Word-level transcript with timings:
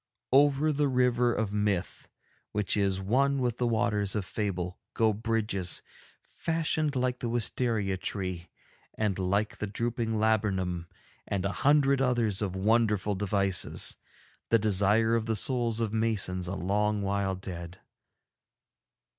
Over 0.31 0.71
the 0.73 0.87
River 0.87 1.31
of 1.31 1.53
Myth, 1.53 2.07
which 2.53 2.75
is 2.75 2.99
one 2.99 3.37
with 3.37 3.59
the 3.59 3.67
Waters 3.67 4.15
of 4.15 4.25
Fable, 4.25 4.79
go 4.95 5.13
bridges, 5.13 5.83
fashioned 6.23 6.95
like 6.95 7.19
the 7.19 7.29
wisteria 7.29 7.97
tree 7.97 8.49
and 8.97 9.19
like 9.19 9.57
the 9.57 9.67
drooping 9.67 10.17
laburnum, 10.17 10.87
and 11.27 11.45
a 11.45 11.51
hundred 11.51 12.01
others 12.01 12.41
of 12.41 12.55
wonderful 12.55 13.13
devices, 13.13 13.97
the 14.49 14.57
desire 14.57 15.13
of 15.15 15.27
the 15.27 15.35
souls 15.35 15.79
of 15.79 15.93
masons 15.93 16.47
a 16.47 16.55
long 16.55 17.03
while 17.03 17.35
dead. 17.35 17.79